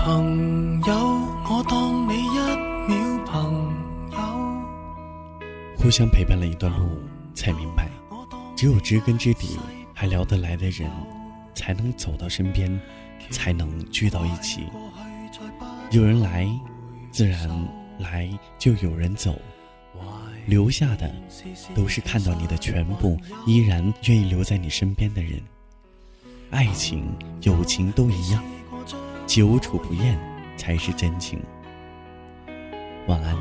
[0.00, 1.06] 朋友，友，
[1.50, 2.56] 我当你一
[2.90, 3.20] 秒。
[5.76, 7.00] 互相陪伴了一段路，
[7.34, 7.88] 才明白，
[8.56, 9.58] 只有知根知底、
[9.94, 10.90] 还聊得来的人，
[11.54, 12.80] 才能走到身边，
[13.30, 14.64] 才能聚到一起。
[15.90, 16.48] 有人来，
[17.10, 17.46] 自然
[17.98, 18.26] 来
[18.58, 19.34] 就有人走，
[20.46, 21.10] 留下的
[21.74, 25.40] 都是看到你的全部，依然愿意留在你身边的人。
[26.50, 27.02] 爱情、
[27.42, 28.42] 友情都一样。
[29.32, 30.18] 久处不厌
[30.56, 31.40] 才是真情。
[33.06, 33.36] 晚安，